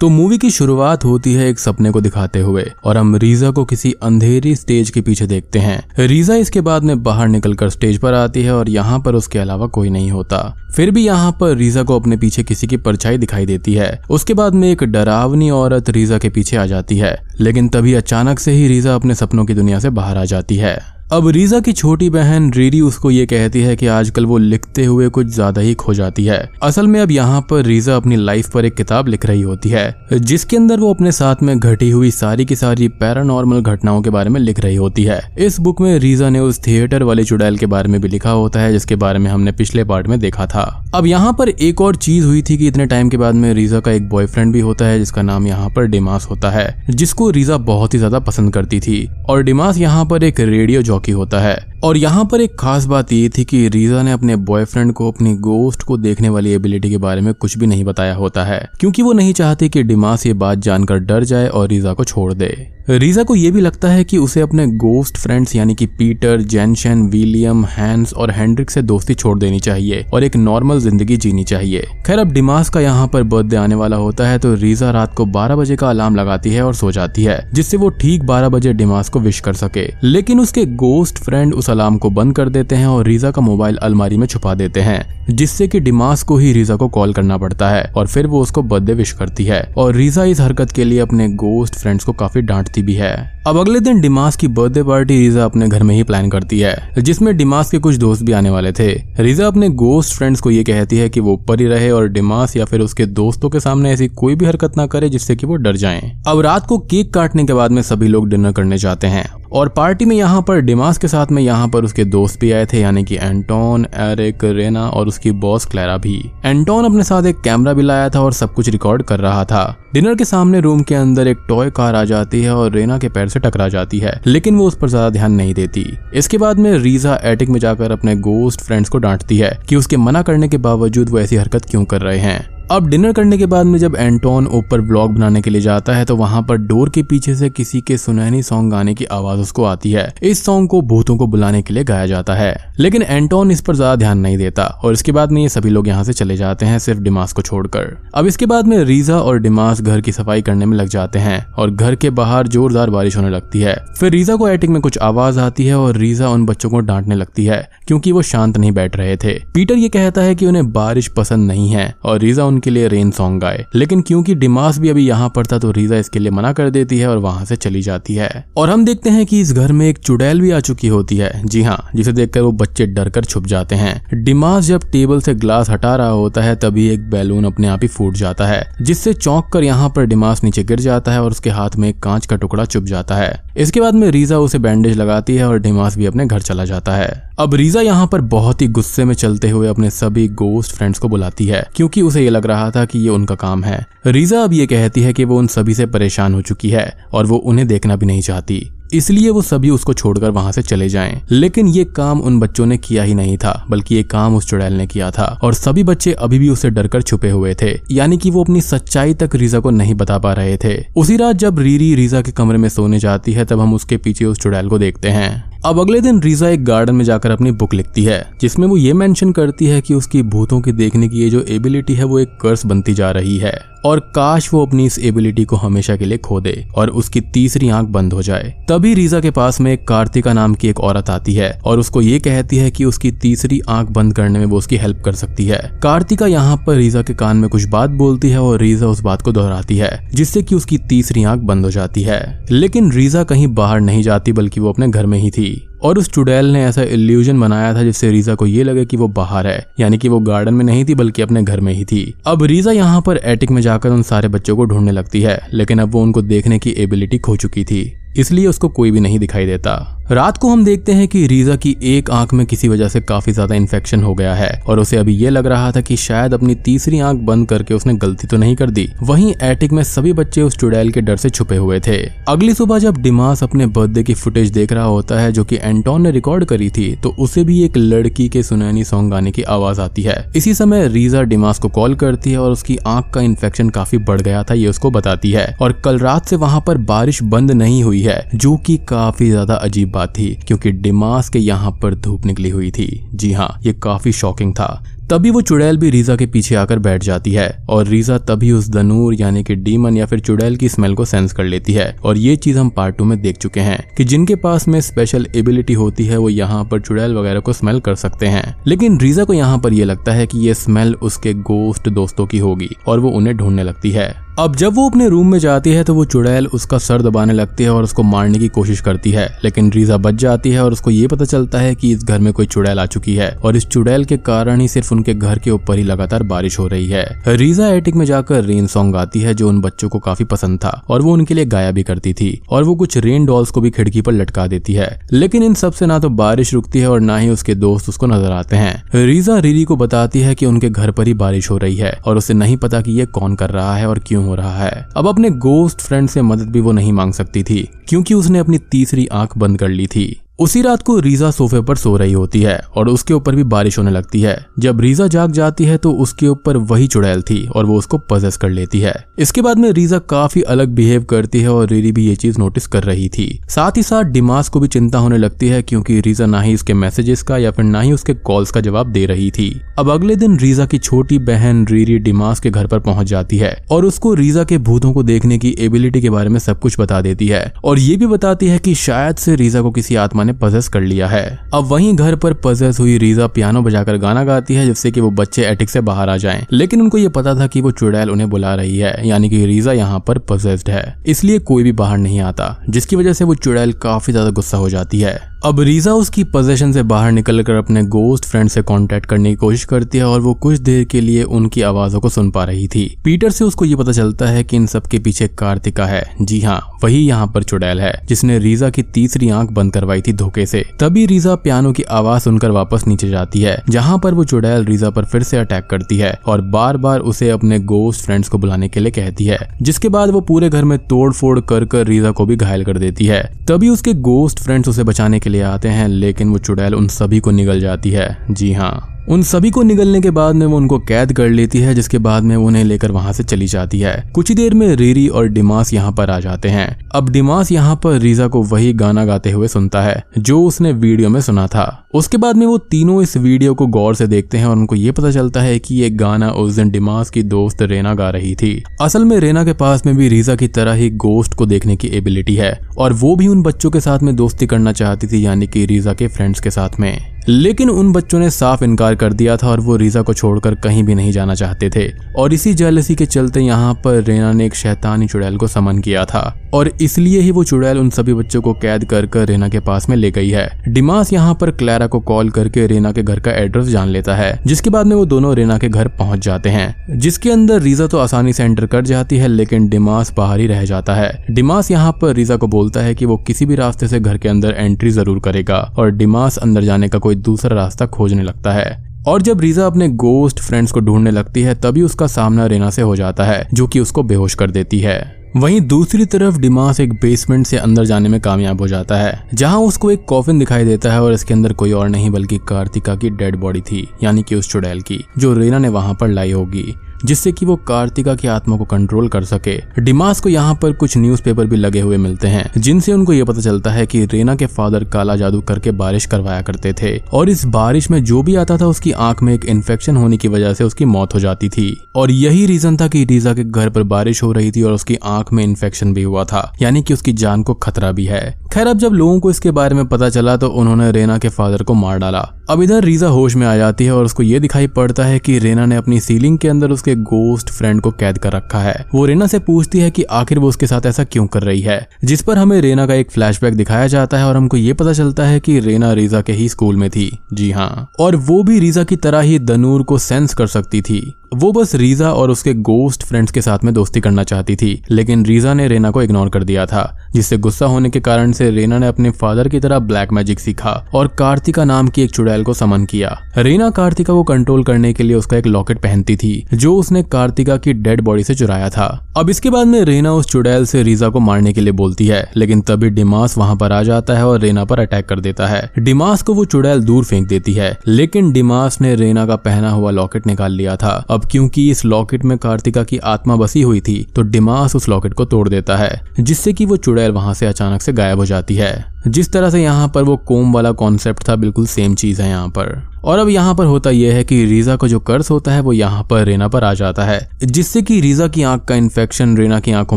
तो 0.00 0.08
मूवी 0.08 0.38
की 0.38 0.50
शुरुआत 0.50 1.04
होती 1.04 1.34
है 1.34 1.48
एक 1.48 1.58
सपने 1.58 1.90
को 1.90 2.00
दिखाते 2.00 2.40
हुए, 2.40 2.72
और 2.84 2.96
हम 2.96 3.16
रीजा 3.16 3.50
को 3.50 3.64
किसी 3.64 3.92
अंधेरी 3.92 4.56
स्टेज 4.56 4.90
के 4.90 5.00
पीछे 5.00 5.26
देखते 5.26 5.58
हैं। 5.58 5.88
रीजा 5.98 6.34
इसके 6.34 6.60
बाद 6.60 6.82
में 6.82 7.02
बाहर 7.02 7.28
निकलकर 7.28 7.68
स्टेज 7.68 7.98
पर 7.98 8.14
आती 8.14 8.42
है, 8.42 8.54
और 8.54 8.68
यहाँ 8.68 9.00
पर 9.00 9.14
उसके 9.14 9.38
अलावा 9.38 9.66
कोई 9.66 9.90
नहीं 9.90 10.10
होता। 10.10 10.56
फिर 10.76 10.90
भी 10.90 11.06
यहाँ 11.06 11.32
पर 11.32 11.56
रीजा 11.56 11.82
को 11.82 12.00
अपने 12.00 12.16
पीछे 12.16 12.42
किसी 12.42 12.66
की 12.66 12.76
परछाई 12.76 13.18
दिखाई 13.18 13.46
देती 13.46 13.74
है। 13.74 14.02
उसके 14.10 14.34
बाद 14.34 14.54
में 14.54 14.72
एक 14.72 14.84
डरावनी 14.84 15.50
औरत 15.50 15.90
रीजा 15.90 16.18
के 16.18 16.28
पीछे 16.28 16.56
आ 16.56 16.66
जाती 16.66 16.98
है। 16.98 17.23
लेकिन 17.40 17.68
तभी 17.68 17.94
अचानक 17.94 18.38
से 18.38 18.52
ही 18.52 18.66
रीजा 18.68 18.94
अपने 18.94 19.14
सपनों 19.14 19.44
की 19.44 19.54
दुनिया 19.54 19.78
से 19.78 19.90
बाहर 19.90 20.18
आ 20.18 20.24
जाती 20.24 20.56
है। 20.56 20.78
अब 21.12 21.26
रीजा 21.28 21.58
की 21.60 21.72
छोटी 21.72 22.08
बहन 22.10 22.50
रीरी 22.52 22.80
उसको 22.80 23.10
ये 23.10 23.24
कहती 23.26 23.60
है 23.62 23.74
कि 23.76 23.86
आजकल 23.86 24.26
वो 24.26 24.36
लिखते 24.38 24.84
हुए 24.84 25.08
कुछ 25.08 25.26
ज़्यादा 25.26 25.60
ही 25.60 25.74
खो 25.74 25.94
जाती 25.94 26.24
है। 26.24 26.38
असल 26.62 26.86
में 26.86 27.00
अब 27.00 27.10
यहाँ 27.10 27.40
पर 27.40 27.64
रीजा 27.64 27.96
अपनी 27.96 28.16
लाइफ 28.16 28.48
पर 28.50 28.64
एक 28.64 28.74
किताब 28.74 29.08
लिख 29.08 29.26
रही 29.26 29.40
होती 29.42 29.68
है, 29.68 29.94
जिसके 30.12 30.56
अंदर 30.56 30.80
वो 30.80 30.92
अपने 30.94 31.12
साथ 31.12 31.42
में 31.42 31.58
घटी 31.58 31.90
हुई 31.90 32.10
सारी 32.10 32.44
की 32.44 32.56
सारी 32.56 32.88
पैरानॉर्मल 32.94 33.60
घटनाओं 33.62 34.00
के 34.02 34.10
बारे 34.10 34.30
में 34.30 34.40
लिख 34.40 34.60
रही 34.60 34.76
होती 34.76 35.04
है। 35.04 35.20
इस 35.38 35.60
बुक 35.60 35.80
में 35.80 35.98
रीजा 35.98 36.30
ने 36.30 36.40
उस 36.40 36.60
थिएटर 36.66 37.02
वाले 37.02 37.24
चुड़ैल 37.24 37.58
के 37.58 37.66
बारे 37.66 37.88
में 37.88 38.00
भी 38.00 38.08
लिखा 38.08 38.30
होता 38.30 38.60
है, 38.60 38.72
जिसके 38.72 38.96
बारे 38.96 39.18
में 39.18 39.30
हमने 39.30 39.52
पिछले 39.52 39.84
पार्ट 39.84 40.06
में 40.06 40.18
देखा 40.20 40.46
था। 40.46 40.64
अब 40.94 41.06
यहाँ 41.06 41.32
पर 41.32 41.48
एक 41.48 41.80
और 41.80 41.96
चीज़ 41.96 42.26
हुई 42.26 42.42
थी 42.42 42.56
कि 42.56 42.66
इतने 42.68 42.86
टाइम 42.86 43.08
के 43.08 43.16
बाद 43.16 43.34
में 43.34 43.52
रीजा 43.54 43.80
का 43.80 43.92
एक 43.92 44.08
बॉयफ्रेंड 44.08 44.52
भी 44.52 44.60
होता 44.60 44.84
है, 44.84 44.98
जिसका 44.98 45.22
नाम 45.22 45.46
यहाँ 45.46 45.68
पर 45.68 45.86
डिमास 45.86 46.26
होता 46.30 46.50
है, 46.50 46.84
जिसको 46.90 47.23
रीजा 47.30 47.56
बहुत 47.56 47.94
ही 47.94 47.98
ज़्यादा 47.98 48.18
पसंद 48.18 48.52
करती 48.52 48.80
थी। 48.80 49.08
और 49.28 49.42
डिमास 49.42 49.78
यहाँ 49.78 50.04
पर 50.04 50.24
एक 50.24 50.40
रेडियो 50.40 50.82
जॉकी 50.82 51.12
होता 51.12 51.40
है। 51.40 51.73
और 51.84 51.96
यहाँ 51.96 52.24
पर 52.24 52.40
एक 52.40 52.54
खास 52.58 52.84
बात 52.86 53.12
ये 53.12 53.28
थी 53.28 53.44
कि 53.44 53.68
रीजा 53.68 54.02
ने 54.02 54.12
अपने 54.12 54.36
बॉयफ्रेंड 54.36 54.92
को, 54.92 55.10
अपनी 55.10 55.34
गोस्ट 55.38 55.82
को 55.82 55.96
देखने 55.96 56.28
वाली 56.28 56.52
एबिलिटी 56.52 56.90
के 56.90 56.98
बारे 56.98 57.20
में 57.20 57.32
कुछ 57.34 57.56
भी 57.58 57.66
नहीं 57.66 57.84
बताया 57.84 58.14
होता 58.14 58.44
है, 58.44 58.68
क्योंकि 58.80 59.02
वो 59.02 59.12
नहीं 59.12 59.32
चाहती 59.32 59.68
कि 59.68 59.82
डिमास 59.82 60.26
ये 60.26 60.32
बात 60.34 60.58
जानकर 60.58 60.98
डर 61.00 61.24
जाए 61.24 61.48
और 61.48 61.68
रीजा 61.68 61.92
को 61.92 62.04
छोड़ 62.04 62.32
दे। 62.34 62.56
रीजा 62.90 63.22
को 63.22 63.34
यह 63.34 63.52
भी 63.52 63.60
लगता 63.60 63.88
है 63.88 64.04
कि 64.04 64.18
उसे 64.18 64.40
अपने 64.40 64.66
गोस्ट 64.68 65.18
फ्रेंड्स 65.18 65.54
यानी 65.56 65.74
कि 65.74 65.86
पीटर 65.88 66.40
जेनशन 66.44 67.02
विलियम 67.02 67.64
हैंस 67.66 68.12
और 68.14 68.30
हैंड्रिक 68.30 68.70
से 68.70 68.82
दोस्ती 68.82 69.14
छोड़ 69.14 69.38
देनी 69.38 69.60
चाहिए 69.60 70.04
और 70.14 70.24
एक 70.24 70.36
नॉर्मल 70.36 70.78
ज़िंदगी 70.78 71.16
जीनी 71.16 71.44
चाहिए। 71.44 71.86
खैर, 72.06 72.18
अब 72.18 72.32
डिमास 72.32 72.68
का 72.68 72.80
यहाँ 72.80 73.06
पर 73.08 73.22
बर्थडे 73.24 73.56
आने 73.56 73.74
वाला 73.74 73.96
होता 73.96 74.26
है 74.28 74.38
तो 74.38 74.54
रीजा 74.54 74.90
रात 74.90 75.14
को 75.14 75.26
12 75.28 75.56
बजे 75.56 75.76
का 75.76 75.88
अलार्म 75.90 76.16
लगाती 76.16 76.50
है 76.50 76.62
और 76.62 76.74
सो 76.74 76.90
जाती 76.92 77.24
है, 77.24 77.38
जिससे 77.54 77.76
वो 77.76 77.88
ठीक 77.92 78.24
12 78.24 78.48
बजे 78.48 78.72
डिमास 78.72 79.08
को 79.08 79.20
विश 79.20 79.40
कर 79.40 79.54
सके। 79.54 79.88
लेकिन 80.02 80.40
उसके 80.40 80.64
गोस्ट 80.76 81.18
फ्रेंड 81.18 81.54
उस 81.54 81.70
अलार्म 81.74 81.96
को 81.96 82.10
बंद 82.10 82.34
कर 82.36 82.48
देते 82.48 82.74
हैं 82.74 82.86
और 82.86 83.06
रीजा 83.06 83.30
का 83.30 83.42
मोबाइल 83.42 83.76
अलमारी 83.76 84.16
में 84.16 84.26
छुपा 84.26 84.54
देते 84.54 84.80
हैं, 84.80 85.26
जिससे 85.30 85.68
कि 85.68 85.80
डिमास 85.80 86.22
को 86.22 86.36
ही 86.36 86.52
रीजा 86.52 86.76
को 86.76 86.88
कॉल 86.88 87.12
करना 87.12 87.36
पड़ता 87.38 87.68
है 87.70 87.84
और 87.96 88.06
फिर 88.06 88.26
वो 88.26 88.40
उसको 88.40 88.62
बर्थडे 88.62 88.94
विश 88.94 89.12
करती 89.12 89.44
है। 89.44 89.62
और 89.76 89.94
रीजा 89.94 90.24
इस 90.24 90.40
हरकत 90.40 90.70
के 90.70 90.84
लिए 90.84 90.98
अपने 90.98 91.28
गोस्ट 91.28 91.74
फ्रेंड्स 91.74 92.04
को 92.04 92.12
काफ़ी 92.12 92.42
डांटती 92.42 92.82
भी 92.82 92.94
है। 92.94 93.14
अब 93.46 93.58
अगले 93.58 93.80
दिन 93.80 94.00
डिमास 94.00 94.36
की 94.36 94.48
बर्थडे 94.48 94.82
पार्टी 94.82 95.18
रीजा 95.18 95.44
अपने 95.44 95.68
घर 95.68 95.82
में 95.82 95.94
ही 95.94 96.02
प्लान 96.02 96.30
करती 96.30 96.60
है, 96.60 96.76
जिसमें 96.98 97.36
डिमास 97.36 97.70
के 97.70 97.78
कुछ 97.78 97.96
दोस्त 97.96 98.22
भी 98.22 98.32
आने 98.32 98.50
वाले 98.50 98.72
थे। 98.72 98.90
रीजा 99.18 99.46
अपने 99.46 99.68
गोस्ट 99.68 100.14
फ्रेंड्स 100.14 100.40
को 100.40 100.50
ये 100.50 100.64
कहती 100.64 100.96
है 100.96 101.08
कि 101.08 101.20
वो 101.20 101.32
ऊपर 101.32 101.60
ही 101.60 101.66
रहे 101.66 101.90
और 101.90 102.08
डिमास 102.08 102.56
या 102.56 102.64
फिर 102.64 102.80
उसके 102.80 103.06
दोस्तों 103.06 103.50
के 103.50 103.60
सामने 103.60 103.92
ऐसी 103.92 104.08
कोई 104.08 104.34
भी 104.34 104.46
हरकत 104.46 104.76
ना 104.76 104.86
करे 104.86 105.08
जिससे 105.08 105.36
कि 105.36 105.46
वो 105.46 105.56
डर 105.56 105.76
जाएँ। 105.76 106.22
अब 106.26 106.40
रात 106.40 106.66
को 106.66 106.78
केक 106.78 107.12
काटने 107.14 107.44
के 107.44 107.52
बाद 107.52 107.70
में 107.70 107.82
सभी 107.82 108.08
लोग 108.08 108.28
डिनर 108.28 108.52
करने 108.52 108.78
जाते 108.78 109.06
हैं। 109.06 109.24
और 109.54 109.68
पार्टी 109.68 110.04
में 110.04 110.14
यहाँ 110.16 110.40
पर, 110.42 110.60
डिमास 110.60 110.98
के 110.98 111.08
साथ 111.08 111.26
में 111.26 111.42
यहाँ 111.42 111.68
पर 111.68 111.84
उसके 111.84 112.04
दोस्त 112.06 112.40
भी 112.40 112.50
आए 112.52 112.66
थे, 112.66 112.80
यानी 112.80 113.04
कि 113.04 113.16
एंटोन, 113.16 113.86
एरिक, 113.94 114.44
रेना 114.46 114.88
और 114.88 115.08
उसकी 115.08 115.30
बॉस 115.30 115.66
क्लैरा 115.66 115.96
भी। 115.96 116.18
एंटोन 116.44 116.84
अपने 116.84 117.04
साथ 117.04 117.26
एक 117.26 117.40
कैमरा 117.40 117.72
भी 117.72 117.82
लाया 117.82 118.08
था 118.08 118.20
और 118.20 118.32
सब 118.32 118.54
कुछ 118.54 118.68
रिकॉर्ड 118.68 119.02
कर 119.02 119.20
रहा 119.20 119.44
था। 119.44 119.64
डिनर 119.94 120.14
के 120.14 120.24
सामने 120.24 120.60
रूम 120.60 120.82
के 120.82 120.94
अंदर 120.94 121.28
एक 121.28 121.44
टॉय 121.48 121.70
कार 121.70 121.94
आ 121.94 122.04
जाती 122.04 122.42
है 122.42 122.54
और 122.54 122.72
रेना 122.72 122.98
के 122.98 123.08
पैर 123.08 123.28
से 123.28 123.40
टकरा 123.40 123.68
जाती 123.68 123.98
है, 123.98 124.20
लेकिन 124.26 124.56
वो 124.56 124.66
उस 124.66 124.78
पर 124.78 124.88
ज़्यादा 124.88 125.10
ध्यान 125.10 125.32
नहीं 125.32 125.54
देती। 125.54 125.86
इसके 126.14 126.38
बाद 126.38 126.58
में 126.58 126.72
रीजा 126.74 127.18
एटिक 127.24 127.48
में 127.48 127.60
जाकर 127.60 127.92
अपने 127.92 128.16
गोस्ट 128.18 128.60
फ्रेंड्स 128.60 128.90
को 128.90 128.98
डांटती 128.98 129.38
है 129.38 129.58
कि 129.68 129.76
उसके 129.76 129.96
मना 129.96 130.22
करने 130.22 130.48
के 130.48 130.58
बावजूद 130.58 131.10
वो 131.10 131.18
ऐसी 131.18 131.36
हरकत 131.36 131.70
क्यों 131.70 131.84
कर 131.84 132.00
रहे 132.00 132.18
हैं। 132.18 132.53
अब 132.70 132.86
डिनर 132.88 133.12
करने 133.12 133.36
के 133.38 133.46
बाद 133.46 133.66
में 133.66 133.78
जब 133.78 133.96
एंटोन 133.96 134.46
ऊपर 134.46 134.80
ब्लॉग 134.80 135.14
बनाने 135.14 135.40
के 135.42 135.50
लिए 135.50 135.60
जाता 135.60 135.92
है 135.92 136.04
तो 136.04 136.14
वहाँ 136.16 136.42
पर 136.42 136.56
डोर 136.58 136.90
के 136.90 137.02
पीछे 137.02 137.34
से 137.34 137.48
किसी 137.50 137.80
के 137.80 137.96
सुनहरी 137.98 138.42
सॉन्ग 138.42 138.70
गाने 138.72 138.94
की 138.94 139.04
आवाज़ 139.04 139.40
उसको 139.40 139.64
आती 139.64 139.90
है। 139.92 140.14
इस 140.22 140.44
सॉन्ग 140.44 140.68
को 140.68 140.80
भूतों 140.82 141.16
को 141.16 141.26
बुलाने 141.26 141.60
के 141.62 141.74
लिए 141.74 141.84
गाया 141.84 142.06
जाता 142.06 142.34
है। 142.34 142.54
लेकिन 142.78 143.02
एंटोन 143.02 143.50
इस 143.50 143.60
पर 143.60 143.74
ज़्यादा 143.74 143.96
ध्यान 143.96 144.18
नहीं 144.18 144.38
देता, 144.38 144.64
और 144.64 144.92
इसके 144.92 145.12
बाद 145.12 145.32
में 145.32 145.40
ये 145.42 145.48
सभी 145.48 145.70
लोग 145.70 145.88
यहाँ 145.88 146.04
से 146.04 146.12
चले 146.12 146.36
जाते 146.36 146.66
हैं 146.66 146.78
सिर्फ़ 146.78 147.00
डिमास 147.00 147.32
को 147.32 147.42
छोड़कर। 147.42 147.96
अब 148.14 148.26
इसके 148.26 148.46
बाद 148.46 148.66
में 148.66 148.78
रीजा 148.78 149.18
और 149.18 149.38
डिमास 149.38 149.80
घर 149.80 150.00
की 150.00 150.12
सफ़ाई 150.12 150.42
करने 150.42 150.66
में 150.66 150.76
लग 150.76 150.88
जाते 150.88 151.18
हैं, 151.18 151.46
और 151.52 151.70
घर 151.70 151.94
के 151.94 152.10
बाहर 152.10 152.46
जोरदार 152.46 152.90
बारिश 152.90 153.16
होने 153.16 153.30
लगती 153.30 153.60
है। 153.60 153.76
फिर 153.98 154.12
रीजा 154.12 154.36
को 154.36 154.48
एटिक 154.48 154.70
में 154.70 154.80
कुछ 154.82 154.98
आवाज़ 154.98 155.40
आती 155.40 155.66
है, 155.66 155.78
और 155.78 155.96
रीजा 155.96 156.28
उन 156.28 156.46
बच्चों 156.46 156.70
को 156.70 156.80
डांटने 156.80 157.14
लगती 157.14 157.44
है, 157.44 157.68
क्योंकि 157.86 158.12
वो 158.12 158.22
शांत 158.22 158.58
नहीं 158.58 158.72
बैठ 158.72 158.96
रहे 158.96 159.16
थे। 159.16 159.38
पीटर 159.54 159.74
ये 159.74 159.88
कहता 159.88 160.22
है 160.22 160.34
कि 160.34 160.46
उन्हें 160.46 160.72
बारिश 160.72 161.08
पसंद 161.08 161.48
नहीं 161.48 161.70
है, 161.70 161.94
और 162.04 162.18
रीजा 162.18 162.52
उनके 162.54 162.70
लिए 162.70 162.88
रेन 162.88 163.10
सॉन्ग 163.10 163.40
गाए। 163.40 163.64
लेकिन 163.74 164.02
क्योंकि 164.02 164.34
डिमास 164.34 164.78
भी 164.78 164.88
अभी 164.88 165.06
यहाँ 165.06 165.28
पर 165.28 165.46
था 165.46 165.58
तो 165.58 165.70
रीजा 165.70 165.96
इसके 165.96 166.18
लिए 166.18 166.30
मना 166.30 166.52
कर 166.52 166.70
देती 166.70 166.98
है 166.98 167.08
और 167.08 167.18
वहाँ 167.18 167.44
से 167.44 167.56
चली 167.56 167.82
जाती 167.82 168.14
है। 168.14 168.44
और 168.56 168.70
हम 168.70 168.84
देखते 168.84 169.10
हैं 169.10 169.26
कि 169.26 169.40
इस 169.40 169.52
घर 169.52 169.72
में 169.72 169.86
एक 169.86 169.98
चुड़ैल 169.98 170.40
भी 170.40 170.50
आ 170.50 170.60
चुकी 170.60 170.88
होती 170.88 171.16
है। 171.16 171.32
जी 171.44 171.62
हाँ 171.62 171.78
जिसे 171.96 172.12
देखकर 172.12 172.40
वो 172.40 172.52
बच्चे 172.54 172.86
डर 172.86 173.08
कर 173.08 173.24
छुप 173.24 173.46
जाते 173.46 173.74
हैं। 173.74 174.24
डिमास 174.24 174.64
जब 174.64 174.90
टेबल 174.92 175.20
से 175.20 175.34
ग्लास 175.34 175.70
हटा 175.70 175.94
रहा 175.96 176.08
होता 176.08 176.42
है, 176.42 176.54
तभी 176.56 176.86
एक 176.88 177.08
बैलून 177.10 177.44
अपने 177.44 177.68
आप 177.68 177.82
ही 177.82 177.88
फूट 177.88 178.14
जाता 178.14 178.46
है, 178.46 178.62
जिससे 178.82 179.12
चौंक 179.14 179.48
कर 179.52 179.64
यहाँ 179.64 179.88
पर 179.88 180.06
डिमास 180.06 180.44
नीचे 180.44 180.62
गिर 180.64 180.80
जाता 180.80 181.12
है 181.12 181.22
और 181.22 181.30
उसके 181.30 181.50
हाथ 181.50 181.76
में 181.76 181.88
एक 181.88 182.02
कांच 182.02 182.26
का 182.26 182.36
टुकड़ा 182.36 182.64
चुप 182.64 182.84
जाता 182.84 183.14
है। 183.14 183.42
इसके 183.56 183.80
बाद 183.80 183.94
में 183.94 184.08
रीजा 184.10 184.38
उसे 184.38 184.58
बैंडेज 184.58 184.96
लगाती 184.96 185.36
है 185.36 185.48
और 185.48 185.58
डिमास 185.58 185.96
भी 185.96 186.06
अपने 186.06 186.26
घर 186.26 186.40
चला 186.40 186.64
जाता 186.64 186.92
है। 186.92 187.33
अब 187.38 187.54
रीजा 187.54 187.80
यहाँ 187.80 188.06
पर 188.06 188.20
बहुत 188.20 188.60
ही 188.62 188.66
गुस्से 188.68 189.04
में 189.04 189.14
चलते 189.14 189.48
हुए 189.50 189.68
अपने 189.68 189.88
सभी 189.90 190.26
गोस्ट 190.30 190.72
फ्रेंड्स 190.72 190.98
को 190.98 191.08
बुलाती 191.08 191.46
है, 191.46 191.64
क्योंकि 191.76 192.02
उसे 192.02 192.22
ये 192.22 192.30
लग 192.30 192.46
रहा 192.46 192.70
था 192.70 192.84
कि 192.84 192.98
ये 192.98 193.08
उनका 193.08 193.34
काम 193.34 193.64
है। 193.64 193.86
रीजा 194.06 194.42
अब 194.42 194.52
ये 194.52 194.66
कहती 194.66 195.00
है 195.00 195.12
कि 195.12 195.24
वो 195.24 195.38
उन 195.38 195.46
सभी 195.46 195.74
से 195.74 195.86
परेशान 195.86 196.34
हो 196.34 196.40
चुकी 196.40 196.70
है 196.70 196.86
और 197.12 197.26
वो 197.26 197.36
उन्हें 197.36 197.66
देखना 197.68 197.96
भी 197.96 198.06
नहीं 198.06 198.20
चाहती। 198.20 198.70
इसलिए 198.94 199.30
वो 199.30 199.42
सभी 199.42 199.70
उसको 199.70 199.92
छोड़कर 199.92 200.30
वहाँ 200.30 200.52
से 200.52 200.62
चले 200.62 200.88
जाएँ। 200.88 201.20
लेकिन 201.30 201.68
ये 201.68 201.84
काम 201.84 202.20
उन 202.20 202.38
बच्चों 202.40 202.66
ने 202.66 202.76
किया 202.76 203.02
ही 203.02 203.14
नहीं 203.14 203.36
था, 203.36 203.64
बल्कि 203.70 203.94
ये 203.94 204.02
काम 204.02 204.36
उस 204.36 204.48
चुड़ैल 204.48 204.72
ने 204.72 204.86
किया 204.86 205.10
था, 205.10 205.24
और 205.42 205.54
सभी 205.54 205.84
बच्चे 205.84 206.12
अभी 206.12 206.38
भी 206.38 206.48
उसे 206.48 206.70
डरकर 206.70 207.02
छुपे 207.02 207.30
हुए 207.30 207.54
थे, 207.62 207.72
यानी 207.90 208.18
कि 208.18 208.30
वो 208.30 208.44
अपनी 208.44 208.60
सच्चाई 208.60 209.14
तक 209.14 209.34
रीजा 209.34 209.60
को 209.60 209.70
नहीं 209.70 209.94
बता 209.94 210.18
पा 210.18 210.32
रहे 210.32 210.56
थे। 210.56 210.76
उसी 210.96 211.16
रात 211.16 211.36
जब 211.36 211.58
रीरी 211.58 211.94
रीजा 211.94 212.20
के 212.20 212.32
कमरे 212.32 212.58
में 212.58 212.68
सोने 212.68 212.98
जाती 212.98 213.32
है, 213.32 213.44
तब 213.44 213.60
हम 213.60 213.74
उसके 213.74 213.96
पीछे 213.96 214.24
उस 214.24 214.38
चुड़ैल 214.38 214.68
को 214.68 214.78
देखते 214.78 215.08
हैं। 215.08 215.53
अब 215.64 215.78
अगले 215.80 216.00
दिन 216.00 216.20
रीजा 216.20 216.48
एक 216.48 216.64
गार्डन 216.64 216.94
में 216.94 217.04
जाकर 217.04 217.30
अपनी 217.30 217.50
बुक 217.52 217.74
लिखती 217.74 218.04
है, 218.04 218.24
जिसमें 218.40 218.66
वो 218.68 218.76
ये 218.76 218.92
मेंशन 218.92 219.30
करती 219.32 219.66
है 219.66 219.80
कि 219.80 219.94
उसकी 219.94 220.22
भूतों 220.22 220.60
की 220.60 220.72
देखने 220.72 221.08
की 221.08 221.18
ये 221.18 221.28
जो 221.30 221.40
एबिलिटी 221.48 221.94
है 221.94 222.04
वो 222.04 222.18
एक 222.18 222.36
कर्स 222.40 222.64
बनती 222.66 222.94
जा 222.94 223.10
रही 223.10 223.36
है, 223.38 223.52
और 223.86 224.00
काश 224.16 224.52
वो 224.54 224.64
अपनी 224.66 224.84
इस 224.86 224.98
एबिलिटी 224.98 225.44
को 225.44 225.56
हमेशा 225.56 225.96
के 225.96 226.04
लिए 226.04 226.18
खो 226.18 226.40
दे 226.40 226.52
और 226.76 226.90
उसकी 226.90 227.20
तीसरी 227.34 227.68
आँख 227.68 227.88
बंद 227.88 228.12
हो 228.12 228.22
जाए। 228.22 228.54
तभी 228.68 228.92
रीजा 228.94 229.20
के 229.20 229.30
पास 229.30 229.60
में 229.60 229.76
कार्तिका 229.78 230.32
नाम 230.32 230.54
की 230.54 230.68
एक 230.68 230.80
औरत 230.80 231.10
आती 231.10 231.34
है, 231.34 231.50
और 231.64 231.78
उसको 231.78 232.00
ये 232.00 232.18
कहती 232.18 232.56
है 232.56 232.70
कि 232.70 232.84
उसकी 232.84 233.10
तीसरी 233.12 233.60
आँख 233.68 233.90
बंद 233.90 234.14
करने 234.14 234.38
में 234.38 234.46
वो 234.46 234.58
उसकी 234.58 234.76
हेल्प 234.76 235.02
कर 235.04 235.14
सकती 235.14 235.46
है। 235.46 235.58
कार्तिका 235.82 236.26
यहाँ 236.26 236.56
पर 236.66 236.76
रीजा 236.76 237.02
के 237.02 237.14
कान 237.14 237.36
में 237.36 237.48
कुछ 237.50 237.68
बात 237.68 237.90
बोलती 237.96 238.30
है 238.30 238.42
और 238.42 238.60
रीजा 238.60 238.86
उस 238.86 239.00
बात 239.00 239.22
को 239.22 239.32
दोहराती 239.32 239.76
है, 239.76 240.08
जिससे 240.14 240.42
की 240.42 240.54
उसकी 240.54 240.78
तीसरी 240.88 241.24
आँख 241.24 241.40
बंद 241.42 241.64
हो 241.64 241.70
जाती 241.70 242.02
है। 242.02 242.22
लेकिन 242.50 242.92
रीजा 242.92 243.24
कहीं 243.24 243.48
बाहर 243.54 243.80
नहीं 243.80 244.02
जाती, 244.02 244.32
बल्कि 244.32 244.60
वो 244.60 244.68
अपने 244.68 244.88
घर 244.88 245.06
में 245.06 245.18
ही 245.18 245.30
थी। 245.30 245.52
और 245.84 245.98
उस 245.98 246.08
चुड़ैल 246.10 246.46
ने 246.46 246.64
ऐसा 246.64 246.82
इल्यूजन 246.82 247.40
बनाया 247.40 247.74
था 247.74 247.82
जिससे 247.82 248.10
रीजा 248.10 248.34
को 248.34 248.46
ये 248.46 248.62
लगे 248.62 248.84
कि 248.84 248.96
वो 248.96 249.08
बाहर 249.08 249.46
है, 249.46 249.66
यानी 249.80 249.98
कि 249.98 250.08
वो 250.08 250.20
गार्डन 250.20 250.54
में 250.54 250.64
नहीं 250.64 250.84
थी, 250.84 250.94
बल्कि 250.94 251.22
अपने 251.22 251.42
घर 251.42 251.60
में 251.60 251.72
ही 251.72 251.84
थी। 251.84 252.14
अब 252.26 252.42
रीजा 252.42 252.72
यहाँ 252.72 253.00
पर 253.00 253.16
एटिक 253.16 253.50
में 253.50 253.62
जाकर 253.62 253.90
उन 253.90 254.02
सारे 254.02 254.28
बच्चों 254.28 254.56
को 254.56 254.64
ढूँढने 254.64 254.92
लगती 254.92 255.20
है, 255.20 255.38
लेकिन 255.52 255.78
अब 255.78 255.90
वो 255.90 256.02
उनको 256.02 256.22
देखने 256.22 256.58
की 256.58 256.70
एबिलिटी 256.70 257.18
खो 257.18 257.36
चुकी 257.36 257.64
थी। 257.64 258.03
इसलिए 258.16 258.46
उसको 258.46 258.68
कोई 258.70 258.90
भी 258.90 259.00
नहीं 259.00 259.18
दिखाई 259.18 259.46
देता। 259.46 259.90
रात 260.10 260.38
को 260.38 260.48
हम 260.48 260.64
देखते 260.64 260.92
हैं 260.92 261.06
कि 261.08 261.26
रीजा 261.26 261.54
की 261.56 261.76
एक 261.82 262.10
आँख 262.10 262.32
में 262.34 262.44
किसी 262.46 262.68
वजह 262.68 262.88
से 262.88 263.00
काफ़ी 263.00 263.32
ज़्यादा 263.32 263.54
इन्फेक्शन 263.54 264.02
हो 264.02 264.14
गया 264.14 264.34
है, 264.34 264.50
और 264.66 264.78
उसे 264.80 264.96
अभी 264.96 265.12
ये 265.14 265.30
लग 265.30 265.46
रहा 265.46 265.70
था 265.72 265.80
कि 265.80 265.96
शायद 265.96 266.34
अपनी 266.34 266.54
तीसरी 266.56 266.98
आँख 267.00 267.20
बंद 267.20 267.48
करके 267.48 267.74
उसने 267.74 267.94
गलती 267.94 268.26
तो 268.26 268.36
नहीं 268.36 268.56
कर 268.56 268.70
दी। 268.70 268.88
वहीं 269.02 269.32
एटिक 269.42 269.72
में 269.72 269.82
सभी 269.84 270.12
बच्चे 270.12 270.42
उस 270.42 270.56
चुड़ैल 270.56 270.90
के 270.90 271.00
डर 271.00 271.16
से 271.16 271.30
छुपे 271.30 271.56
हुए 271.56 271.78
थे। 271.80 271.96
अगली 272.28 272.54
सुबह 272.54 272.78
जब 272.78 272.96
डिमास 272.96 273.42
अपने 273.42 273.66
बर्थडे 273.68 274.02
की 274.02 274.14
फुटेज 274.14 274.50
देख 274.50 274.72
रहा 274.72 274.84
होता 274.84 275.20
है 275.20 275.32
जो 275.32 275.44
की 275.44 275.56
एंटोन 275.56 276.02
ने 276.02 276.10
रिकॉर्ड 276.10 276.44
करी 276.44 276.68
थी 276.70 276.94
तो 276.96 277.14
उसे 277.18 277.44
भी 277.44 277.62
एक 277.64 277.76
लड़की 277.76 278.28
के 278.28 278.42
सुनैनी 278.42 278.84
सॉन्ग 278.84 279.10
गाने 279.10 279.30
की 279.30 279.42
आवाज़ 279.44 279.80
आती 279.80 280.02
है। 280.02 280.16
इसी 280.36 280.54
समय 280.54 280.86
रीजा 280.88 281.22
डिमास 281.24 281.58
को 281.58 281.68
कॉल 281.70 281.94
करती 281.94 282.30
है 282.30 282.38
और 282.38 282.52
उसकी 282.52 282.76
आँख 282.86 283.10
का 283.14 283.20
इन्फेक्शन 283.22 283.70
काफ़ी 283.70 283.98
बढ़ 284.00 284.20
गया 284.20 284.42
था, 284.42 284.54
ये 284.54 284.68
उसको 284.68 284.90
बताती 284.90 285.30
है। 285.30 285.46
और 285.60 285.72
कल 285.84 285.98
रात 285.98 286.26
से 286.26 286.36
वहाँ 286.36 286.62
पर 286.66 286.78
बारिश 286.84 287.22
बंद 287.24 287.50
नहीं 287.52 287.82
हुई 287.82 288.02
है, 288.04 288.28
जो 288.34 288.56
की 288.56 288.76
काफ़ी 288.88 289.30
ज़्यादा 289.30 289.54
अजीब 289.56 289.92
बात 289.92 290.16
थी, 290.18 290.34
क्योंकि 290.46 290.72
डिमास 290.72 291.28
के 291.28 291.38
यहाँ 291.38 291.78
पर 291.82 291.94
धूप 291.94 292.26
निकली 292.26 292.50
हुई 292.50 292.70
थी। 292.70 292.88
जी 293.14 293.32
हाँ 293.32 293.54
ये 293.62 293.72
काफ़ी 293.74 294.12
शॉकिंग 294.12 294.54
था। 294.54 294.82
तभी 295.10 295.30
वो 295.30 295.40
चुड़ैल 295.40 295.76
भी 295.76 295.88
रीजा 295.90 296.14
के 296.16 296.26
पीछे 296.26 296.54
आकर 296.54 296.78
बैठ 296.78 297.02
जाती 297.02 297.30
है, 297.32 297.48
और 297.68 297.86
रीजा 297.86 298.16
तभी 298.20 298.50
उस 298.52 298.68
दनूर 298.68 299.14
यानी 299.14 299.42
कि 299.44 299.54
डीमन 299.54 299.96
या 299.96 300.06
फिर 300.06 300.20
चुड़ैल 300.20 300.56
की 300.56 300.68
स्मेल 300.68 300.94
को 300.94 301.04
सेंस 301.04 301.32
कर 301.32 301.44
लेती 301.44 301.72
है। 301.72 301.94
और 302.04 302.16
ये 302.16 302.36
चीज़ 302.36 302.58
हम 302.58 302.70
पार्ट 302.70 302.96
टू 302.96 303.04
में 303.04 303.20
देख 303.22 303.38
चुके 303.38 303.60
हैं, 303.60 303.78
कि 303.96 304.04
जिनके 304.04 304.34
पास 304.36 304.68
में 304.68 304.80
स्पेशल 304.80 305.26
एबिलिटी 305.36 305.72
होती 305.72 306.06
है, 306.06 306.16
वो 306.16 306.28
यहाँ 306.28 306.64
पर 306.64 306.80
चुड़ैल 306.80 307.14
वगैरह 307.14 307.40
को 307.40 307.52
स्मेल 307.52 307.80
कर 307.80 307.94
सकते 307.94 308.26
हैं। 308.26 308.54
लेकिन 308.66 308.98
रीजा 309.00 309.24
को 309.24 309.32
यहाँ 309.32 309.58
पर 309.58 309.72
ये 309.72 309.84
लगता 309.84 310.12
है 310.12 310.26
कि 310.26 310.38
ये 310.38 310.54
स्मेल 310.54 310.94
उसके 310.94 311.34
गोस्ट 311.34 311.88
दोस्तों 311.88 312.26
की 312.26 312.38
होगी, 312.38 312.70
और 312.86 313.00
वो 313.00 313.10
उन्हें 313.10 313.36
ढूँढने 313.36 313.62
लगती 313.62 313.90
है। 313.90 314.23
अब 314.38 314.54
जब 314.56 314.74
वो 314.74 314.88
अपने 314.88 315.08
रूम 315.08 315.30
में 315.30 315.38
जाती 315.38 315.70
है 315.70 315.82
तो 315.84 315.94
वो 315.94 316.04
चुड़ैल 316.04 316.46
उसका 316.46 316.78
सर 316.78 317.02
दबाने 317.02 317.32
लगती 317.32 317.64
है 317.64 317.70
और 317.70 317.82
उसको 317.82 318.02
मारने 318.02 318.38
की 318.38 318.48
कोशिश 318.48 318.80
करती 318.80 319.10
है, 319.10 319.26
लेकिन 319.44 319.70
रीजा 319.72 319.96
बच 319.96 320.14
जाती 320.14 320.50
है 320.50 320.64
और 320.64 320.72
उसको 320.72 320.90
ये 320.90 321.06
पता 321.06 321.24
चलता 321.24 321.58
है 321.58 321.74
कि 321.74 321.90
इस 321.90 322.02
घर 322.04 322.18
में 322.18 322.32
कोई 322.32 322.46
चुड़ैल 322.46 322.78
आ 322.78 322.86
चुकी 322.86 323.14
है 323.14 323.30
और 323.34 323.56
इस 323.56 323.66
चुड़ैल 323.66 324.04
के 324.04 324.16
कारण 324.18 324.60
ही 324.60 324.66
सिर्फ़ 324.68 324.92
उनके 324.94 325.14
घर 325.14 325.38
के 325.38 325.50
ऊपर 325.50 325.78
ही 325.78 325.82
लगातार 325.82 326.22
बारिश 326.22 326.58
हो 326.58 326.66
रही 326.66 326.86
है। 326.86 327.04
रीजा 327.26 327.68
एटिक 327.68 327.94
में 327.94 328.04
जाकर 328.06 328.42
रेन 328.44 328.66
सॉन्ग 328.66 328.94
गाती 328.94 329.20
है 329.20 329.34
जो 329.34 329.48
उन 329.48 329.60
बच्चों 329.60 329.88
को 329.88 329.98
काफ़ी 329.98 330.24
पसंद 330.24 330.58
था 330.58 330.70
और 330.88 331.02
वो 331.02 331.12
उनके 331.12 331.34
लिए 331.34 331.44
गाया 331.46 331.70
भी 331.70 331.82
करती 331.82 332.14
थी 332.14 332.40
और 332.50 332.64
वो 332.64 332.74
कुछ 332.74 332.96
रेन 332.96 333.26
डॉल्स 333.26 333.50
को 333.50 333.60
भी 333.60 333.70
खिड़की 333.70 334.00
पर 334.00 334.12
लटका 334.12 334.46
देती 334.46 334.74
है। 334.74 334.90
लेकिन 335.12 335.42
इन 335.42 335.54
सबसे 335.54 335.86
ना 335.86 335.98
तो 335.98 336.08
बारिश 336.14 336.52
रुकती 336.54 336.78
है 336.78 336.90
और 336.90 337.00
ना 337.00 337.18
ही 337.18 337.28
उसके 337.28 337.54
दोस्त 337.54 337.88
उसको 337.88 338.06
नज़र 338.06 338.32
आते 338.32 338.56
हैं। 338.56 339.06
रीजा 339.06 339.38
रीरी 339.38 339.64
को 339.64 339.76
बताती 339.76 340.20
है 340.20 340.34
की 340.34 340.46
उनके 340.46 340.70
घर 340.70 340.90
पर 340.90 341.06
ही 341.06 341.14
बारिश 341.14 341.50
हो 341.50 341.58
रही 341.58 341.76
है 341.76 341.96
और 342.06 342.18
उसे 342.18 342.34
नहीं 342.34 342.56
पता 342.56 342.80
की 342.80 342.98
ये 342.98 343.06
कौन 343.12 343.34
कर 343.34 343.50
रहा 343.50 343.74
है 343.76 343.88
और 343.88 343.98
क्यों 343.98 344.22
हो 344.24 344.34
रहा 344.34 344.58
है। 344.58 344.88
अब 344.96 345.08
अपने 345.08 345.30
गोस्ट 345.30 345.80
फ्रेंड 345.80 346.08
से 346.08 346.22
मदद 346.22 346.50
भी 346.50 346.60
वो 346.60 346.72
नहीं 346.72 346.92
मांग 346.92 347.12
सकती 347.12 347.42
थी, 347.42 347.68
क्योंकि 347.88 348.14
उसने 348.14 348.38
अपनी 348.38 348.58
तीसरी 348.58 349.06
आँख 349.06 349.38
बंद 349.38 349.58
कर 349.58 349.68
ली 349.68 349.86
थी। 349.86 350.20
उसी 350.38 350.60
रात 350.62 350.82
को 350.82 350.98
रीजा 350.98 351.30
सोफे 351.30 351.60
पर 351.60 351.76
सो 351.76 351.96
रही 351.96 352.12
होती 352.12 352.40
है 352.42 352.58
और 352.76 352.88
उसके 352.88 353.14
ऊपर 353.14 353.34
भी 353.34 353.42
बारिश 353.44 353.78
होने 353.78 353.90
लगती 353.90 354.20
है। 354.20 354.46
जब 354.58 354.80
रीजा 354.80 355.06
जाग 355.06 355.32
जाती 355.32 355.64
है 355.64 355.76
तो 355.76 355.92
उसके 355.92 356.28
ऊपर 356.28 356.56
वही 356.56 356.86
चुड़ैल 356.86 357.20
थी 357.22 357.46
और 357.46 357.64
वो 357.64 357.76
उसको 357.78 357.98
पजेस 358.10 358.36
कर 358.36 358.50
लेती 358.50 358.80
है। 358.80 358.94
इसके 359.18 359.42
बाद 359.42 359.58
में 359.58 359.70
रीजा 359.70 359.98
काफ़ी 359.98 360.42
अलग 360.42 360.68
बिहेव 360.68 361.04
करती 361.04 361.40
है 361.40 361.48
और 361.48 361.68
रीरी 361.68 361.92
भी 361.92 362.06
ये 362.06 362.16
चीज़ 362.16 362.38
नोटिस 362.38 362.66
कर 362.66 362.82
रही 362.82 363.08
थी। 363.08 363.40
साथ 363.48 363.76
ही 363.76 363.82
साथ 363.82 364.04
डिमास 364.04 364.48
को 364.48 364.60
भी 364.60 364.68
चिंता 364.68 364.98
होने 364.98 365.18
लगती 365.18 365.48
है 365.48 365.62
क्योंकि 365.62 366.00
रीजा 366.00 366.26
ना 366.26 366.40
ही 366.40 366.54
उसके 366.54 366.74
मैसेजेस 366.74 367.22
का 367.22 367.38
या 367.38 367.50
फिर 367.50 367.64
ना 367.64 367.80
ही 367.80 367.92
उसके 367.92 368.14
कॉल्स 368.14 368.50
का 368.50 368.60
जवाब 368.60 368.92
दे 368.92 369.06
रही 369.06 369.30
थी। 369.30 369.48
अब 369.78 369.90
अगले 369.90 370.16
दिन 370.16 370.38
रीजा 370.38 370.66
की 370.66 370.78
छोटी 370.78 371.18
बहन 371.18 371.66
रीरी 371.66 371.98
डिमास 371.98 372.40
के 372.40 372.50
घर 372.50 372.66
पर 372.66 372.78
पहुँच 372.80 373.06
जाती 373.06 373.38
है 373.38 373.54
और 373.70 373.84
उसको 373.84 374.14
रीजा 374.14 374.44
के 374.44 374.58
भूतों 374.58 374.92
को 374.92 375.02
देखने 375.02 375.38
की 375.38 375.54
एबिलिटी 375.58 376.00
के 376.00 376.10
बारे 376.10 376.28
में 376.28 376.38
सब 376.38 376.60
कुछ 376.60 376.80
बता 376.80 377.00
देती 377.00 377.28
है। 377.28 377.52
और 377.64 377.78
ये 377.78 377.96
भी 377.96 378.06
बताती 378.06 378.46
है 378.46 378.58
की 378.58 378.74
शायद 378.74 379.16
से 379.16 379.36
रीजा 379.36 379.62
को 379.62 379.70
किसी 379.70 379.94
आत्मा 379.94 380.22
ने 380.24 380.32
पजेस 380.32 380.68
कर 380.68 380.80
लिया 380.80 381.06
है। 381.06 381.24
अब 381.54 381.64
वहीं 381.64 381.94
घर 381.96 382.16
पर 382.16 382.32
पजेस 382.34 382.80
हुई 382.80 382.96
रीजा 382.98 383.26
पियानो 383.26 383.62
बजाकर 383.62 383.96
गाना 383.96 384.24
गाती 384.24 384.54
है, 384.54 384.66
जिससे 384.66 384.90
कि 384.90 385.00
वो 385.00 385.10
बच्चे 385.10 385.44
एटिक 385.44 385.70
से 385.70 385.80
बाहर 385.80 386.08
आ 386.08 386.16
जाएँ। 386.16 386.46
लेकिन 386.52 386.80
उनको 386.80 386.98
ये 386.98 387.08
पता 387.08 387.34
था 387.34 387.46
कि 387.46 387.60
वो 387.60 387.70
चुड़ैल 387.70 388.10
उन्हें 388.10 388.30
बुला 388.30 388.54
रही 388.54 388.78
है, 388.78 389.08
यानी 389.08 389.30
कि 389.30 389.44
रीजा 389.46 389.72
यहाँ 389.72 390.00
पर 390.00 390.18
पजेस्ड 390.18 390.70
है। 390.70 391.02
इसलिए 391.06 391.38
कोई 391.38 391.62
भी 391.62 391.72
बाहर 391.72 391.98
नहीं 391.98 392.20
आता, 392.20 392.64
जिसकी 392.70 392.96
वजह 392.96 393.12
से 393.12 393.24
वो 393.24 393.34
चुड़ैल 393.34 393.72
काफ़ी 393.72 394.12
ज़्यादा 394.12 394.30
गुस्सा 394.30 394.58
हो 394.58 394.68
जाती 394.68 395.00
है। 395.00 395.33
अब 395.44 395.58
रीजा 395.60 395.92
उसकी 395.92 396.22
पोजीशन 396.24 396.70
से 396.72 396.82
बाहर 396.82 397.10
निकलकर 397.12 397.54
अपने 397.54 397.82
गोस्ट 397.84 398.24
फ्रेंड 398.24 398.48
से 398.50 398.60
कांटेक्ट 398.62 399.06
करने 399.06 399.30
की 399.30 399.36
कोशिश 399.36 399.64
करती 399.64 399.98
है 399.98 400.04
और 400.04 400.20
वो 400.20 400.32
कुछ 400.34 400.58
देर 400.58 400.84
के 400.84 401.00
लिए 401.00 401.22
उनकी 401.22 401.62
आवाजों 401.62 402.00
को 402.00 402.08
सुन 402.08 402.30
पा 402.30 402.44
रही 402.44 402.66
थी। 402.68 402.84
पीटर 403.04 403.30
से 403.30 403.44
उसको 403.44 403.64
ये 403.64 403.76
पता 403.76 403.92
चलता 403.92 404.26
है 404.26 404.44
कि 404.44 404.56
इन 404.56 404.66
सब 404.66 404.86
के 404.86 404.98
पीछे 404.98 405.28
कार्तिका 405.28 405.86
है। 405.86 406.04
जी 406.20 406.40
हाँ 406.40 406.60
वही 406.84 406.98
यहाँ 406.98 407.26
पर 407.26 407.42
चुड़ैल 407.42 407.80
है, 407.80 407.92
जिसने 408.08 408.38
रीजा 408.38 408.70
की 408.70 408.82
तीसरी 408.84 409.28
आँख 409.30 409.50
बंद 409.50 409.72
करवाई 409.72 410.02
थी 410.02 410.12
धोखे 410.12 410.46
से। 410.46 410.64
तभी 410.80 411.04
रीजा 411.06 411.34
पियानो 411.34 411.72
की 411.72 411.82
आवाज़ 411.82 412.22
सुनकर 412.22 412.50
वापस 412.50 412.86
नीचे 412.86 413.08
जाती 413.08 413.40
है, 413.40 413.56
जहाँ 413.70 413.98
पर 413.98 414.14
वो 414.14 414.24
चुड़ैल 414.24 414.64
रीजा 414.64 414.90
पर 414.90 415.04
फिर 415.04 415.22
से 415.22 415.36
अटैक 415.36 415.66
करती 415.66 415.98
है 415.98 416.12
और 416.26 416.40
बार 416.48 416.76
बार 416.76 417.00
उसे 417.02 417.30
अपने 417.30 417.58
गोस्ट 417.66 418.04
फ्रेंड्स 418.04 418.28
को 418.28 418.38
बुलाने 418.38 418.68
के 418.68 418.80
लिए 418.80 418.92
कहती 418.92 419.24
है, 419.24 419.38
जिसके 419.62 419.88
बाद 419.88 420.10
वो 420.10 420.20
पूरे 420.22 420.48
घर 420.48 420.64
में 420.64 420.78
तोड़ 420.80 421.12
फोड़ 421.12 421.38
कर 421.42 421.86
रीजा 421.86 422.10
को 422.10 422.26
भी 422.26 422.36
घायल 422.36 422.64
कर 422.64 422.78
देती 422.78 423.06
है। 423.06 423.22
तभी 423.48 423.68
उसके 423.68 423.94
गोस्ट 424.02 424.40
फ्रेंड्स 424.40 424.68
उसे 424.68 424.82
बचाने 424.84 425.20
के 425.20 425.30
लिए 425.34 425.42
आते 425.42 425.68
हैं 425.68 425.88
लेकिन 425.88 426.28
वो 426.28 426.38
चुड़ैल 426.38 426.74
उन 426.74 426.88
सभी 426.88 427.20
को 427.20 427.30
निगल 427.30 427.60
जाती 427.60 427.90
है। 427.90 428.16
जी 428.30 428.52
हाँ। 428.52 428.93
उन 429.08 429.22
सभी 429.22 429.50
को 429.50 429.62
निगलने 429.62 430.00
के 430.00 430.10
बाद 430.10 430.34
में 430.34 430.46
वो 430.46 430.56
उनको 430.56 430.78
कैद 430.78 431.12
कर 431.12 431.28
लेती 431.28 431.58
है, 431.58 431.74
जिसके 431.74 431.98
बाद 431.98 432.22
में 432.22 432.36
वो 432.36 432.46
उन्हें 432.46 432.64
लेकर 432.64 432.90
वहाँ 432.90 433.12
से 433.12 433.22
चली 433.22 433.46
जाती 433.46 433.80
है। 433.80 434.10
कुछ 434.14 434.28
ही 434.28 434.34
देर 434.34 434.54
में 434.54 434.76
रीरी 434.76 435.08
और 435.08 435.28
डिमास 435.28 435.72
यहाँ 435.72 435.92
पर 435.92 436.10
आ 436.10 436.20
जाते 436.20 436.48
हैं। 436.48 436.88
अब 436.94 437.08
डिमास 437.08 437.52
यहाँ 437.52 437.76
पर 437.76 437.98
रीजा 437.98 438.28
को 438.28 438.42
वही 438.42 438.72
गाना 438.72 439.04
गाते 439.04 439.30
हुए 439.30 439.48
सुनता 439.48 439.82
है, 439.82 440.04
जो 440.18 440.42
उसने 440.42 440.72
वीडियो 440.72 441.08
में 441.08 441.20
सुना 441.20 441.46
था। 441.46 441.88
उसके 441.94 442.16
बाद 442.16 442.36
में 442.36 442.46
वो 442.46 442.58
तीनों 442.58 443.02
इस 443.02 443.16
वीडियो 443.16 443.54
को 443.54 443.66
गौर 443.66 443.94
से 443.94 444.06
देखते 444.06 444.38
हैं 444.38 444.46
और 444.46 444.56
उनको 444.56 444.74
ये 444.74 444.92
पता 444.92 445.10
चलता 445.10 445.40
है 445.40 445.58
कि 445.58 445.74
ये 445.74 445.90
गाना 445.90 446.30
उस 446.30 446.52
दिन 446.52 446.70
डिमास 446.70 447.10
की 447.10 447.22
दोस्त 447.22 447.62
रेना 447.62 447.94
गा 447.94 448.10
रही 448.10 448.34
थी। 448.34 448.62
असल 448.80 449.04
में 449.04 449.18
रेना 449.18 449.44
के 449.44 449.52
पास 449.52 449.86
में 449.86 449.96
भी 449.96 450.08
रीजा 450.08 450.36
की 450.36 450.48
तरह 450.48 450.72
ही 450.72 450.90
गोस्ट 450.90 451.34
को 451.34 451.46
देखने 451.46 451.76
की 451.76 451.88
एबिलिटी 451.88 452.34
है, 452.34 452.60
और 452.78 452.92
वो 452.92 453.16
भी 453.16 453.28
उन 453.28 453.42
बच्चों 453.42 453.70
के 453.70 453.80
साथ 453.80 453.98
में 453.98 454.16
दोस्ती 454.16 454.46
करना 454.46 454.72
चाहती 454.72 455.06
थी, 455.06 455.26
यानी 455.26 455.46
कि 455.46 455.66
रीजा 455.66 455.92
के 455.92 456.08
फ्रेंड्स 456.08 456.40
के 456.40 456.50
साथ 456.50 456.80
में। 456.80 457.14
लेकिन 457.28 457.70
उन 457.70 457.92
बच्चों 457.92 458.18
ने 458.18 458.30
साफ़ 458.30 458.64
इनकार 458.64 458.93
कर 458.94 459.12
दिया 459.12 459.36
था 459.36 459.48
और 459.48 459.60
वो 459.60 459.76
रीजा 459.76 460.02
को 460.02 460.14
छोड़कर 460.14 460.54
कहीं 460.54 460.82
भी 460.84 460.94
नहीं 460.94 461.12
जाना 461.12 461.34
चाहते 461.34 461.70
थे। 461.70 461.88
और 462.16 462.34
इसी 462.34 462.54
जेलसी 462.54 462.94
के 462.94 463.06
चलते 463.06 463.40
यहाँ 463.40 463.74
पर 463.84 464.02
रेना 464.02 464.32
ने 464.32 464.46
एक 464.46 464.54
शैतानी 464.54 465.06
चुड़ैल 465.06 465.36
को 465.36 465.46
समन 465.48 465.78
किया 465.78 466.04
था। 466.04 466.22
और 466.54 466.68
इसलिए 466.82 467.20
ही 467.20 467.30
वो 467.30 467.44
चुड़ैल 467.44 467.78
उन 467.78 467.90
सभी 467.90 468.14
बच्चों 468.14 468.40
को 468.42 468.52
कैद 468.54 468.84
कर 468.84 469.06
कर 469.06 469.26
रेना 469.26 469.48
के 469.48 469.60
पास 469.60 469.88
में 469.88 469.96
ले 469.96 470.10
गई 470.10 470.28
है। 470.30 470.48
डिमास 470.68 471.12
यहाँ 471.12 471.34
पर 471.34 471.50
क्लैरा 471.52 471.86
को 471.86 472.00
कॉल 472.02 472.30
करके 472.30 472.66
रेना 472.66 472.92
के 472.92 473.02
घर 473.02 473.20
का 473.20 473.32
एड्रेस 473.32 473.66
जान 473.66 473.88
लेता 473.88 474.14
है, 474.14 474.38
जिसके 474.46 474.70
बाद 474.70 474.86
में 474.86 474.94
वो 474.96 475.04
दोनों 475.06 475.34
रेना 475.36 475.58
के 475.58 475.68
घर 475.68 475.88
पहुँच 475.88 476.20
जाते 476.20 476.48
हैं। 476.48 476.98
जिसके 476.98 477.30
अंदर 477.30 477.60
रीजा 477.62 477.86
तो 477.86 477.98
आसानी 477.98 478.32
से 478.32 478.44
एंटर 478.44 478.66
कर 478.66 478.84
जाती 478.84 479.16
है, 479.16 479.28
लेकिन 479.28 479.68
डिमास 479.68 480.12
बाहर 480.16 480.40
ही 480.40 480.46
रह 480.46 480.64
जाता 480.64 480.94
है। 480.94 481.12
डिमास 481.30 481.70
यहाँ 481.70 481.92
पर 481.92 482.14
रीजा 482.14 482.36
को 482.36 482.46
बोलता 482.48 482.80
है 482.80 482.94
की 482.94 483.04
वो 483.04 483.16
किसी 483.16 483.46
भी 483.46 483.54
रास्ते 483.54 483.88
से 483.88 484.00
घर 484.00 484.18
के 484.18 484.28
अंदर 484.28 484.54
एंट्री 484.54 484.90
ज़रूर 484.90 485.20
करेगा, 485.20 485.58
और 485.78 485.90
डिमास 485.92 486.38
अंदर 486.38 486.64
जाने 486.64 486.88
का 486.88 486.98
कोई 486.98 487.14
दूसरा 487.16 487.56
रास्ता 487.56 487.86
खोजने 487.88 488.22
लगता 488.22 488.52
है। 488.52 488.93
और 489.06 489.22
जब 489.22 489.40
रीजा 489.40 489.66
अपने 489.66 489.88
गोस्ट 489.88 490.40
फ्रेंड्स 490.40 490.72
को 490.72 490.80
ढूँढने 490.80 491.10
लगती 491.10 491.42
है, 491.42 491.54
तभी 491.54 491.82
उसका 491.82 492.06
सामना 492.06 492.46
रेना 492.46 492.70
से 492.70 492.82
हो 492.82 492.96
जाता 492.96 493.24
है, 493.24 493.48
जो 493.54 493.66
कि 493.66 493.80
उसको 493.80 494.02
बेहोश 494.02 494.34
कर 494.34 494.50
देती 494.50 494.78
है। 494.78 495.24
वहीं 495.36 495.60
दूसरी 495.60 496.04
तरफ़ 496.04 496.38
डिमास 496.38 496.80
एक 496.80 496.92
बेसमेंट 496.92 497.46
से 497.46 497.56
अंदर 497.56 497.84
जाने 497.84 498.08
में 498.08 498.20
कामयाब 498.20 498.60
हो 498.60 498.68
जाता 498.68 498.96
है, 498.96 499.28
जहाँ 499.34 499.58
उसको 499.58 499.90
एक 499.90 500.04
कॉफिन 500.08 500.38
दिखाई 500.38 500.64
देता 500.64 500.92
है 500.92 501.02
और 501.02 501.12
इसके 501.12 501.34
अंदर 501.34 501.52
कोई 501.52 501.72
और 501.72 501.88
नहीं, 501.88 502.10
बल्कि 502.10 502.38
कार्तिका 502.48 502.96
की 502.96 503.10
डेड 503.10 503.36
बॉडी 503.36 503.60
थी, 503.60 503.88
यानी 504.02 504.22
कि 504.22 504.34
उस 504.34 504.50
चुड़ैल 504.50 504.80
की, 504.80 505.04
जो 505.18 505.34
रेना 505.34 505.58
ने 505.58 505.68
वहाँ 505.68 505.94
पर 505.94 506.08
लाई 506.08 506.32
होगी। 506.32 506.74
जिससे 507.04 507.32
कि 507.32 507.46
वो 507.46 507.56
कार्तिका 507.58 508.14
की 508.14 508.28
आत्मा 508.28 508.56
को 508.56 508.64
कंट्रोल 508.64 509.08
कर 509.08 509.24
सके। 509.24 509.56
डिमास 509.80 510.20
को 510.20 510.28
यहाँ 510.28 510.54
पर 510.54 510.72
कुछ 510.72 510.96
न्यूज़पेपर 510.98 511.46
भी 511.46 511.56
लगे 511.56 511.80
हुए 511.80 511.96
मिलते 511.96 512.28
हैं, 512.28 512.50
जिनसे 512.58 512.92
उनको 512.92 513.12
ये 513.12 513.24
पता 513.24 513.40
चलता 513.40 513.70
है 513.70 513.86
कि 513.86 514.04
रेना 514.04 514.34
के 514.34 514.46
फादर 514.46 514.84
काला 514.84 515.16
जादू 515.16 515.40
करके 515.40 515.70
बारिश 515.72 516.06
करवाया 516.06 516.42
करते 516.42 516.72
थे। 516.72 516.96
और 517.12 517.28
इस 517.28 517.44
बारिश 517.46 517.90
में 517.90 518.02
जो 518.04 518.22
भी 518.22 518.34
आता 518.36 518.56
था, 518.56 518.66
उसकी 518.66 518.92
आँख 518.92 519.22
में 519.22 519.32
एक 519.34 519.44
इन्फेक्शन 519.44 519.96
होने 519.96 520.16
की 520.16 520.28
वजह 520.28 520.54
से 520.54 520.64
उसकी 520.64 520.84
मौत 520.84 521.14
हो 521.14 521.20
जाती 521.20 521.48
थी। 521.48 521.76
और 521.96 522.10
यही 522.10 522.46
रीजन 522.46 522.76
था 522.76 522.88
कि 522.88 523.04
रीजा 523.04 523.34
के 523.34 523.44
घर 523.44 523.68
पर 523.68 523.82
बारिश 523.84 524.22
हो 524.22 524.32
रही 524.32 524.50
थी 524.50 524.62
और 524.62 524.72
उसकी 524.72 524.96
आँख 525.04 525.32
में 525.32 525.42
इन्फेक्शन 525.44 525.92
भी 525.94 526.02
हुआ 526.02 526.24
था, 526.24 526.52
यानी 526.62 526.82
कि 526.82 526.94
उसकी 526.94 527.12
जान 527.14 527.42
को 527.42 527.54
खतरा 527.54 527.92
भी 527.92 528.04
है। 528.04 528.22
खैर, 528.52 528.66
अब 528.66 528.78
जब 528.78 528.92
लोगों 528.92 529.18
को 529.20 529.30
इसके 529.30 529.50
बारे 529.50 529.74
में 529.74 529.86
पता 529.86 530.08
चला 530.08 530.36
तो 530.36 530.48
उन्होंने 530.48 530.90
रेना 530.92 531.18
के 531.18 531.28
फादर 531.28 531.62
को 531.62 531.74
मार 531.74 531.98
डाला। 531.98 532.28
अब 532.50 532.62
इधर 532.62 532.84
रीजा 532.84 533.06
होश 533.06 533.36
में 533.36 533.46
आ 533.46 533.56
जाती 533.56 533.84
है 533.84 533.92
और 533.92 534.04
उसको 534.04 534.22
ये 534.22 534.40
दिखाई 534.40 534.66
पड़ता 534.66 535.04
है 535.04 535.18
कि 535.18 535.38
रेना 535.38 535.66
ने 535.66 535.76
अपनी 535.76 536.00
सीलिंग 536.00 536.38
के 536.38 536.48
अंदर 536.48 536.70
उसके 536.70 536.94
गोस्ट 536.94 537.50
फ्रेंड 537.50 537.80
को 537.80 537.90
कैद 537.90 538.18
कर 538.18 538.32
रखा 538.32 538.58
है। 538.58 538.86
वो 538.94 539.06
रेना 539.06 539.26
से 539.26 539.38
पूछती 539.38 539.78
है 539.78 539.90
कि 539.90 540.02
आखिर 540.02 540.38
वो 540.38 540.48
उसके 540.48 540.66
साथ 540.66 540.86
ऐसा 540.86 541.04
क्यों 541.04 541.26
कर 541.26 541.42
रही 541.42 541.60
है? 541.60 541.88
जिस 542.04 542.22
पर 542.22 542.38
हमें 542.38 542.60
रेना 542.60 542.86
का 542.86 542.94
एक 542.94 543.10
फ्लैशबैक 543.10 543.54
दिखाया 543.54 543.86
जाता 543.86 544.18
है 544.18 544.24
और 544.24 544.36
हमको 544.36 544.56
ये 544.56 544.72
पता 544.72 544.92
चलता 544.92 545.26
है 545.26 545.40
कि 545.40 545.60
रेना 545.60 545.92
रीजा 545.92 546.20
के 546.20 546.32
ही 546.32 546.48
स्कूल 546.48 546.76
में 546.76 546.90
थी। 546.90 547.18
जी 547.32 547.50
हाँ। 547.50 547.90
और 547.98 548.16
वो 548.16 548.42
भी 548.42 548.58
रीजा 548.58 548.84
की 548.84 548.96
तरह 548.96 549.20
ही 549.20 549.38
दनूर 549.38 549.82
को 549.82 549.98
सेंस 549.98 550.34
कर 550.34 550.46
सकती 550.46 550.82
थी। 550.82 551.14
वो 551.34 551.50
बस 551.52 551.74
रीजा 551.74 552.10
और 552.12 552.30
उसके 552.30 552.52
गोस्ट 552.54 553.02
फ्रेंड्स 553.02 553.32
के 553.32 553.42
साथ 553.42 553.64
में 553.64 553.72
दोस्ती 553.74 554.00
करना 554.00 554.22
चाहती 554.22 554.56
थी, 554.56 554.82
लेकिन 554.90 555.24
रीजा 555.26 555.54
ने 555.54 555.68
रेना 555.68 555.90
को 555.90 556.02
इग्नोर 556.02 556.28
कर 556.28 556.44
दिया 556.44 556.66
था, 556.66 556.84
जिससे 557.12 557.36
गुस्सा 557.36 557.66
होने 557.66 557.90
के 557.90 558.00
कारण 558.00 558.32
से 558.32 558.50
रेना 558.50 558.78
ने 558.78 558.86
अपने 558.86 559.10
फादर 559.10 559.48
की 559.48 559.60
तरह 559.60 559.78
ब्लैक 559.78 560.12
मैजिक 560.12 560.40
सीखा 560.40 560.72
और 560.94 561.08
कार्तिका 561.08 561.64
नाम 561.64 561.88
की 561.88 562.02
एक 562.02 562.10
चुड़ैल 562.10 562.44
को 562.44 562.54
समन 562.54 562.84
किया। 562.84 563.16
रेना 563.38 563.70
कार्तिका 563.70 564.12
को 564.12 564.22
कंट्रोल 564.24 564.64
करने 564.64 564.92
के 564.92 565.02
लिए 565.02 565.16
उसका 565.16 565.36
एक 565.36 565.46
लॉकेट 565.46 565.82
पहनती 565.82 566.16
थी, 566.16 566.46
जो 566.54 566.74
उसने 566.76 567.02
कार्तिका 567.02 567.56
की 567.56 567.72
डेड 567.72 568.00
बॉडी 568.00 568.24
से 568.24 568.34
चुराया 568.34 568.68
था। 568.68 568.86
अब 569.16 569.30
इसके 569.30 569.50
बाद 569.50 569.66
में 569.66 569.80
रेना 569.82 570.12
उस 570.12 570.26
चुड़ैल 570.26 570.66
से 570.66 570.82
रीजा 570.82 571.08
को 571.08 571.20
मारने 571.20 571.52
के 571.52 571.60
लिए 571.60 571.72
बोलती 571.72 572.06
है, 572.06 572.24
लेकिन 572.36 572.60
तभी 572.60 572.90
डिमास 572.90 573.38
वहाँ 573.38 573.56
पर 573.56 573.72
आ 573.72 573.82
जाता 573.82 574.16
है 574.16 574.26
और 574.26 574.40
रेना 574.40 574.64
पर 574.64 574.80
अटैक 574.80 575.08
कर 575.08 575.20
देता 575.20 575.46
है। 575.46 575.70
डिमास 575.78 576.22
को 576.22 576.34
वो 576.34 576.44
चुड़ैल 576.44 576.80
दूर 576.80 577.04
फेंक 577.04 577.28
देती 577.28 577.52
है, 577.52 577.76
लेकिन 577.86 578.32
डिमास 578.32 578.80
ने 578.80 578.94
रेना 578.94 579.26
का 579.26 579.36
पहना 579.36 579.70
हुआ 579.70 579.90
लॉकेट 579.90 580.26
निकाल 580.26 580.52
लिया 580.52 580.76
था। 580.76 581.04
अब 581.10 581.23
क्योंकि 581.24 581.70
इस 581.70 581.84
लॉकेट 581.84 582.24
में 582.24 582.36
कार्तिका 582.38 582.82
की 582.84 582.98
आत्मा 582.98 583.36
बसी 583.36 583.62
हुई 583.62 583.80
थी 583.80 584.02
तो 584.16 584.22
डिमास 584.22 584.76
उस 584.76 584.88
लॉकेट 584.88 585.14
को 585.14 585.24
तोड़ 585.24 585.48
देता 585.48 585.76
है, 585.76 586.00
जिससे 586.20 586.52
कि 586.52 586.64
वो 586.64 586.76
चुड़ैल 586.76 587.10
वहाँ 587.10 587.34
से 587.34 587.46
अचानक 587.46 587.82
से 587.82 587.92
गायब 587.92 588.18
हो 588.18 588.26
जाती 588.26 588.54
है। 588.54 588.72
जिस 589.08 589.32
तरह 589.32 589.50
से 589.50 589.62
यहाँ 589.62 589.88
पर 589.88 590.02
वो 590.02 590.16
कोम 590.16 590.52
वाला 590.52 590.72
कॉन्सेप्ट 590.72 591.28
था, 591.28 591.36
बिल्कुल 591.36 591.66
सेम 591.66 591.94
चीज़ 591.94 592.22
है 592.22 592.28
यहाँ 592.28 592.48
पर। 592.48 592.93
और 593.04 593.18
अब 593.18 593.28
यहाँ 593.28 593.54
पर 593.54 593.64
होता 593.64 593.90
यह 593.90 594.14
है 594.14 594.22
कि 594.24 594.44
रीजा 594.44 594.74
का 594.76 594.88
जो 594.88 594.98
कर्ज 595.00 595.28
होता 595.30 595.52
है 595.52 595.60
वो 595.60 595.72
यहाँ 595.72 596.02
पर 596.02 596.24
रेना 596.24 596.46
पर 596.48 596.64
आ 596.64 596.72
जाता 596.74 597.04
है, 597.04 597.28
जिससे 597.44 597.82
कि 597.82 598.00
रीजा 598.00 598.26
की 598.28 598.42
आँख 598.42 598.64
का 598.64 598.74
इन्फेक्शन 598.74 599.36
रेना 599.36 599.58
की 599.60 599.72
आँखों 599.72 599.96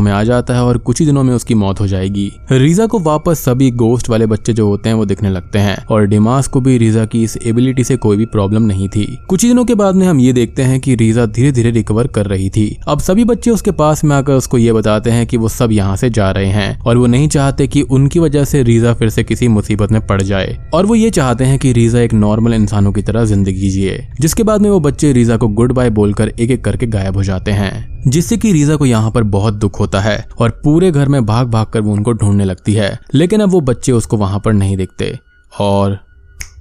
में 0.00 0.10
आ 0.12 0.22
जाता 0.24 0.54
है 0.54 0.62
और 0.62 0.78
कुछ 0.78 1.00
ही 1.00 1.06
दिनों 1.06 1.22
में 1.22 1.32
उसकी 1.34 1.54
मौत 1.54 1.80
हो 1.80 1.86
जाएगी। 1.86 2.30
रीजा 2.52 2.86
को 2.86 2.98
वापस 3.00 3.40
सभी 3.40 3.70
गोस्ट 3.70 4.08
वाले 4.08 4.26
बच्चे 4.26 4.52
जो 4.52 4.66
होते 4.66 4.88
हैं 4.88 4.96
वो 4.96 5.04
दिखने 5.04 5.30
लगते 5.30 5.58
हैं 5.58 5.76
और 5.86 6.06
डिमास 6.06 6.48
को 6.48 6.60
भी 6.60 6.76
रीजा 6.78 7.04
की 7.04 7.22
इस 7.22 7.36
एबिलिटी 7.46 7.84
से 7.84 7.96
कोई 7.96 8.16
भी 8.16 8.26
प्रॉब्लम 8.26 8.62
नहीं 8.62 8.88
थी। 8.88 9.06
कुछ 9.28 9.42
ही 9.42 9.48
दिनों 9.48 9.64
के 9.64 9.74
बाद 9.74 9.94
में 9.94 10.06
हम 10.06 10.20
ये 10.20 10.32
देखते 10.32 10.62
हैं 10.62 10.80
कि 10.80 10.94
रीजा 10.94 11.26
धीरे 11.26 11.52
धीरे 11.52 11.70
रिकवर 11.70 12.06
कर 12.06 12.26
रही 12.26 12.50
थी। 12.50 12.66
अब 12.88 13.00
सभी 13.00 13.24
बच्चे 13.24 13.50
उसके 13.50 13.70
पास 13.70 14.04
में 14.04 14.14
आकर 14.16 14.32
उसको 14.32 14.58
ये 14.58 14.72
बताते 14.72 15.10
हैं 15.10 15.26
कि 15.26 15.36
वो 15.36 15.48
सब 15.48 15.72
यहाँ 15.72 15.96
से 15.96 16.10
जा 16.10 16.30
रहे 16.30 16.50
हैं 16.50 16.78
और 16.80 16.96
वो 16.96 17.06
नहीं 17.06 17.28
चाहते 17.28 17.66
कि 17.66 17.82
उनकी 17.82 18.18
वजह 18.18 18.44
से 18.44 18.62
रीजा 18.62 18.94
फिर 18.94 19.08
से 19.08 19.24
किसी 19.24 19.48
मुसीबत 19.48 19.92
में 19.92 20.00
पड़ 20.06 20.20
जाए। 20.22 20.56
और 20.74 20.86
वो 20.86 20.94
ये 20.94 21.10
चाहते 21.10 21.44
हैं 21.44 21.58
कि 21.58 21.72
रीजा 21.72 22.00
एक 22.00 22.14
नॉर्मल 22.14 22.54
इंसानों 22.54 22.92
की 22.98 23.02
तरह 23.02 23.24
ज़िंदगी 23.24 23.70
जिए, 23.70 24.06
जिसके 24.20 24.42
बाद 24.42 24.60
में 24.60 24.68
वो 24.70 24.78
बच्चे 24.80 25.12
रीजा 25.12 25.36
को 25.36 25.48
गुड 25.50 25.72
बाय 25.72 25.90
बोलकर 25.90 26.28
एक 26.30 26.50
एक 26.50 26.64
करके 26.64 26.86
गायब 26.88 27.16
हो 27.16 27.22
जाते 27.24 27.50
हैं, 27.52 28.02
जिससे 28.06 28.36
कि 28.36 28.52
रीजा 28.52 28.76
को 28.76 28.86
यहाँ 28.86 29.10
पर 29.10 29.22
बहुत 29.24 29.54
दुख 29.56 29.80
होता 29.80 30.00
है 30.00 30.24
और 30.38 30.50
पूरे 30.64 30.90
घर 30.90 31.08
में 31.08 31.24
भाग 31.26 31.48
भाग 31.48 31.66
कर 31.66 31.80
वो 31.80 31.92
उनको 31.92 32.12
ढूँढने 32.14 32.44
लगती 32.44 32.72
है, 32.74 32.98
लेकिन 33.14 33.40
अब 33.40 33.50
वो 33.50 33.60
बच्चे 33.62 33.92
उसको 33.92 34.16
वहाँ 34.16 34.40
पर 34.44 34.52
नहीं 34.52 34.76
दिखते 34.76 35.18
और 35.52 35.98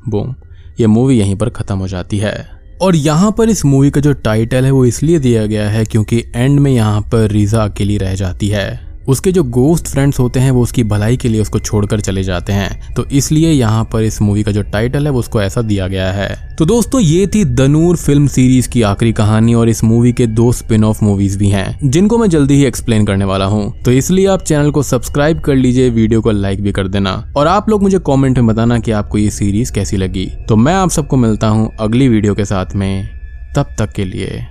बूम 0.10 0.34
ये 0.80 0.88
मूवी 0.88 1.20
यहीं 1.20 1.36
पर 1.36 1.50
खत्म 1.50 1.78
हो 1.78 1.88
जाती 1.88 2.18
है। 2.18 2.36
और 2.82 2.96
यहाँ 2.96 3.32
पर 3.38 3.50
इस 3.50 3.66
मूवी 3.66 3.90
का 3.90 4.02
जो 4.02 4.14
टाइटल 4.16 4.66
है 4.66 4.72
वो 4.72 4.86
इसलिए 4.86 5.20
दिया 5.20 5.46
गया 5.46 5.70
है 5.70 5.86
क्योंकि 5.86 6.24
एंड 6.36 6.60
में 6.60 6.72
यहाँ 6.72 7.02
पर 7.12 7.30
रीजा 7.30 7.64
अकेली 7.64 7.98
रह 7.98 8.14
जाती 8.16 8.48
है। 8.48 8.87
उसके 9.08 9.32
जो 9.32 9.44
गोस्ट 9.44 9.88
फ्रेंड्स 9.88 10.20
होते 10.20 10.40
हैं, 10.40 10.52
वो 10.52 10.62
उसकी 10.62 10.84
भलाई 10.84 11.18
के 11.18 11.30
लिए 11.30 11.42
उसको 11.42 11.60
छोड़कर 11.60 12.00
चले 12.00 12.24
जाते 12.24 12.54
हैं। 12.54 12.94
तो 12.94 13.06
इसलिए 13.06 13.52
यहाँ 13.52 13.84
पर 13.84 14.04
इस 14.04 14.22
मूवी 14.22 14.44
का 14.44 14.52
जो 14.52 14.62
टाइटल 14.62 15.06
है, 15.06 15.12
वो 15.12 15.20
उसको 15.20 15.42
ऐसा 15.42 15.62
दिया 15.62 15.88
गया 15.88 16.12
है। 16.12 16.56
तो 16.58 16.66
दोस्तों, 16.66 17.02
ये 17.02 17.28
थी 17.28 17.44
दनूर 17.46 17.96
फ़िल्म 17.96 18.28
सीरीज़ 18.28 18.70
की 18.70 18.82
आखिरी 18.82 19.14
कहानी 19.14 19.54
और 19.54 19.70
इस 19.70 19.84
मूवी 19.84 20.14
के 20.14 20.28
दो 20.28 20.52
स्पिन 20.52 20.84
ऑफ़ 20.84 21.04
मूवीज़ 21.06 21.38
भी 21.40 21.50
हैं, 21.50 21.80
जिनको 21.84 22.18
मैं 22.18 22.30
जल्दी 22.30 22.54
ही 22.54 22.66
एक्सप्लेन 22.66 23.06
करने 23.06 23.26
वाला 23.26 23.46
हूँ। 23.46 23.84
तो 23.84 23.92
इसलिए 23.92 24.28
आप 24.28 24.42
चैनल 24.42 24.72
को 24.72 24.84
सब्सक्राइब 24.84 25.40
कर 25.40 25.56
लीजिए 25.56 25.90
वीडियो 25.90 26.22
को 26.22 26.32
लाइक 26.32 26.62
भी 26.62 26.72
कर 26.72 26.88
देना। 26.88 27.34
और 27.38 27.48
आप 27.48 27.70
लोग 27.70 27.84
मुझे 27.84 28.00
कॉमेंट 28.00 28.38
में 28.38 28.48
बताना 28.48 28.80
की 28.80 28.92
आपको 28.92 29.18
ये 29.18 29.30
सीरीज़ 29.30 29.72
कैसी 29.72 29.98
लगी। 29.98 30.26
तो 30.50 30.56
मैं 30.56 30.74
आप 30.74 30.90
सबको 30.90 31.18
मिलता 31.18 31.48
हूँ 31.48 31.72
अगली 31.80 32.08
वीडियो 32.08 32.36
के 32.36 32.46
साथ 32.46 32.76
में। 32.76 33.10
तब 33.56 33.76
तक 33.80 33.92
के 33.92 34.06
लिए। 34.06 34.48